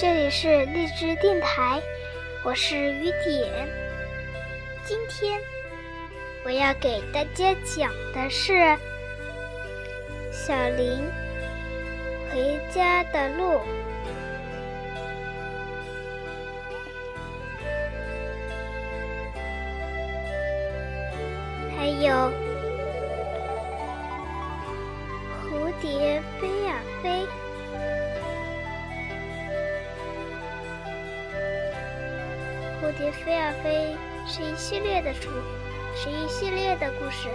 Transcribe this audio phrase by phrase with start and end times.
[0.00, 1.78] 这里是荔枝电台，
[2.42, 3.68] 我是雨点。
[4.82, 5.38] 今天
[6.42, 8.54] 我要给大家讲的是
[10.32, 11.04] 小林
[12.32, 13.60] 回家的路，
[21.76, 22.32] 还有
[32.80, 33.94] 蝴蝶飞啊飞
[34.26, 35.28] 是一系列的书，
[35.94, 37.28] 是一系列的故事。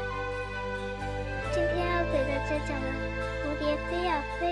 [1.51, 2.87] 今天要给大家讲的
[3.45, 4.47] 《蝴蝶飞啊飞》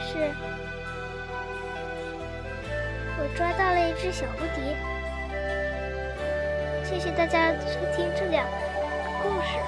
[0.00, 0.30] 是，
[3.18, 4.76] 我抓到了一只小蝴蝶。
[6.84, 8.52] 谢谢大家收听这两个
[9.24, 9.58] 故事。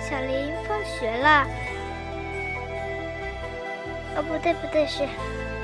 [0.00, 1.46] 小林放学了，
[4.16, 5.06] 哦不对不对，是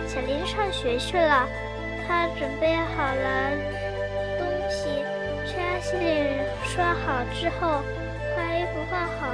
[0.07, 1.49] 小林上学去了。
[2.07, 3.51] 他准备好了
[4.39, 5.05] 东西，
[5.47, 7.83] 去阿西里刷好之后，
[8.37, 9.27] 把衣服换好，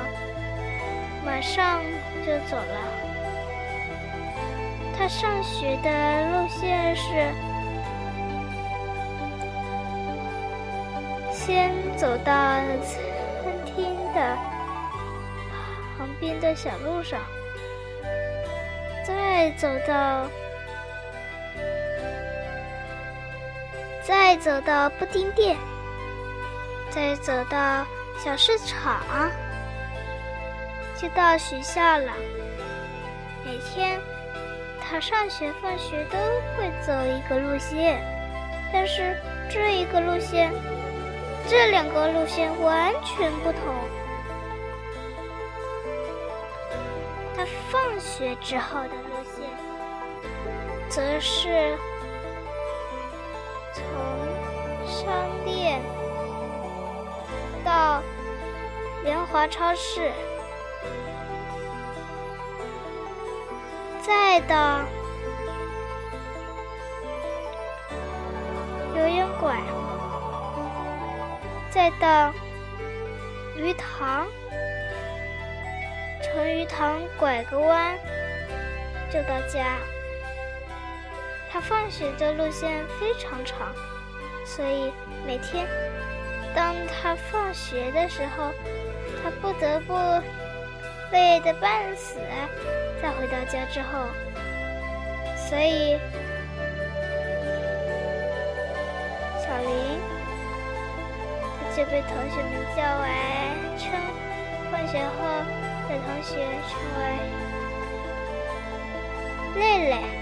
[1.24, 1.82] 马上
[2.24, 2.76] 就走了。
[4.96, 5.90] 他上学的
[6.30, 7.32] 路线是
[11.32, 12.32] 先走到
[12.84, 13.02] 餐
[13.66, 14.36] 厅的
[15.98, 17.20] 旁边的小路上，
[19.04, 20.28] 再走到。
[24.04, 25.56] 再走到布丁店，
[26.90, 27.86] 再走到
[28.18, 29.00] 小市场，
[30.96, 32.12] 就到学校了。
[33.44, 34.00] 每天
[34.80, 36.18] 他上学放学都
[36.56, 38.02] 会走一个路线，
[38.72, 39.16] 但是
[39.48, 40.52] 这一个路线，
[41.48, 43.60] 这两个路线完全不同。
[47.36, 49.48] 他放学之后的路线，
[50.88, 51.78] 则是。
[55.04, 55.12] 商
[55.44, 55.82] 店
[57.64, 58.00] 到
[59.02, 60.12] 联华超市，
[64.00, 64.82] 再到
[68.94, 69.58] 游泳馆，
[71.68, 72.32] 再到
[73.56, 74.28] 鱼塘，
[76.22, 77.98] 从鱼塘拐个弯
[79.10, 79.78] 就到家。
[81.50, 83.74] 他放学的路线非常长，
[84.54, 84.92] 所以
[85.26, 85.66] 每天
[86.54, 88.52] 当他放学的时候，
[89.22, 89.94] 他不得不
[91.10, 92.18] 累得半死。
[93.00, 94.06] 在回到家之后，
[95.48, 95.98] 所以
[99.40, 99.98] 小林
[101.74, 103.08] 就被同学们叫为
[103.78, 103.90] 称
[104.70, 105.16] 放学后
[105.88, 106.30] 的同学
[106.68, 107.00] 称为
[109.58, 110.21] 累累。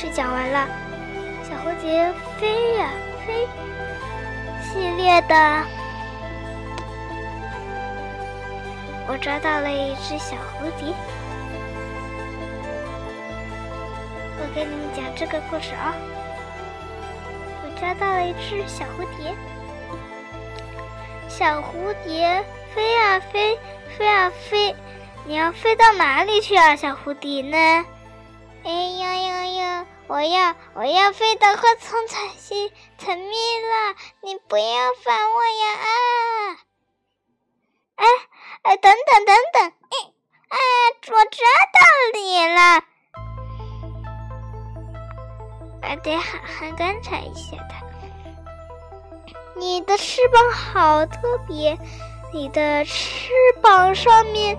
[0.00, 0.68] 事讲完了，
[1.42, 2.88] 小蝴蝶飞呀
[3.26, 3.48] 飞
[4.62, 5.64] 系列的，
[9.08, 10.94] 我抓到了一只小蝴蝶。
[14.40, 15.92] 我给你们讲这个故事啊，
[17.64, 19.34] 我抓到了一只小蝴蝶。
[21.28, 23.58] 小蝴蝶飞呀飞，
[23.98, 24.76] 飞呀飞，
[25.24, 27.84] 你要飞到哪里去啊，小蝴蝶呢？
[28.64, 29.86] 哎呀呀呀！
[30.08, 35.88] 我要我要飞到花丛采西采蜜了，你不要烦我呀啊！
[37.96, 38.06] 哎
[38.62, 39.96] 哎，等等等等，哎
[40.48, 40.58] 哎，
[41.08, 41.78] 我抓到
[42.14, 42.84] 你了！
[45.82, 47.86] 我得好好观察一下它。
[49.56, 51.78] 你的翅膀好特别，
[52.32, 53.32] 你的翅
[53.62, 54.58] 膀上面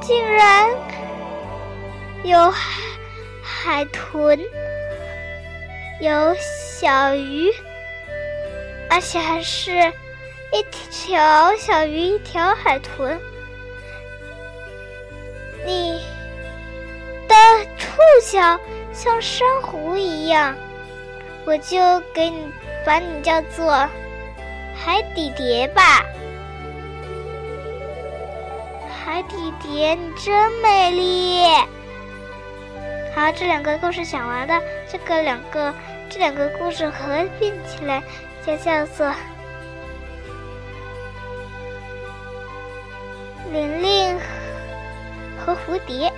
[0.00, 0.91] 竟然。
[2.24, 2.52] 有
[3.42, 4.38] 海豚，
[6.00, 7.50] 有小鱼，
[8.88, 9.72] 而且还是
[10.52, 13.20] 一条小鱼，一条海豚。
[15.66, 16.00] 你
[17.26, 17.34] 的
[17.76, 17.88] 触
[18.30, 18.60] 角
[18.92, 20.54] 像珊瑚一样，
[21.44, 22.52] 我就给你
[22.86, 23.68] 把你叫做
[24.76, 26.04] 海底蝶吧。
[29.04, 31.42] 海底蝶，你真美丽。
[33.22, 34.60] 把这两个故事讲完的
[34.90, 35.72] 这个两个
[36.10, 38.02] 这两个故事合并起来
[38.44, 39.14] 就叫做
[43.52, 44.18] 玲玲
[45.38, 46.12] 和蝴蝶。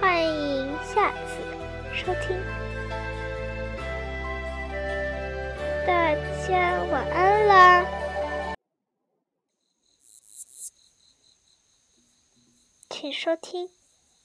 [0.00, 1.42] 欢迎下次
[1.92, 2.40] 收听。
[5.84, 6.14] 大
[6.46, 7.84] 家晚安啦
[12.88, 13.77] 请收听。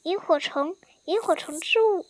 [0.04, 2.02] 萤火虫萤火虫之舞》。